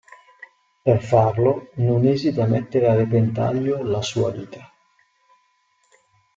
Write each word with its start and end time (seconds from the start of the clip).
Per 0.83 0.99
farlo, 1.03 1.69
non 1.75 2.07
esita 2.07 2.41
a 2.45 2.47
mettere 2.47 2.87
a 2.89 2.95
repentaglio 2.95 3.83
la 3.83 4.01
sua 4.01 4.31
vita. 4.31 4.73